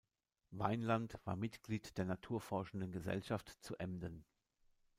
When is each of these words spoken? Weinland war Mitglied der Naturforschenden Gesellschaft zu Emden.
Weinland 0.49 1.19
war 1.25 1.35
Mitglied 1.35 1.95
der 1.99 2.05
Naturforschenden 2.05 2.91
Gesellschaft 2.91 3.49
zu 3.63 3.75
Emden. 3.77 4.25